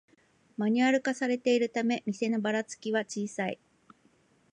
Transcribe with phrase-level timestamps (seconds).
[0.57, 3.59] マニュアル化されているため店のバラつきは小さい